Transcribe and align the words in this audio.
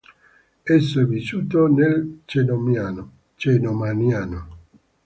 Esso 0.65 0.99
è 0.99 1.05
vissuto 1.05 1.67
nel 1.67 2.21
cenomaniano. 2.25 3.11